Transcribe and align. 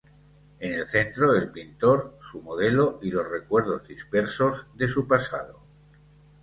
En 0.59 0.73
el 0.73 0.87
centro, 0.87 1.35
el 1.35 1.51
pintor, 1.51 2.17
su 2.21 2.41
modelo 2.41 2.97
y 3.03 3.11
los 3.11 3.29
recuerdos 3.29 3.87
dispersos 3.87 4.65
de 4.73 4.87
su 4.87 5.07
pasado. 5.07 5.59